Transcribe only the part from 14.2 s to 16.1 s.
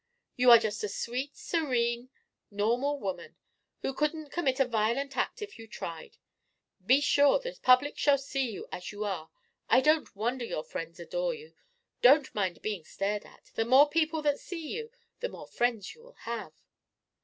that see you, the more friends you